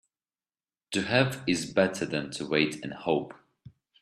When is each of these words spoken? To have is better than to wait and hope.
To 0.93 1.03
have 1.03 1.43
is 1.45 1.71
better 1.71 2.07
than 2.07 2.31
to 2.31 2.47
wait 2.47 2.83
and 2.83 2.91
hope. 2.91 3.35